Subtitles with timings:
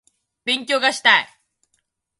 [0.45, 1.27] 勉強がしたい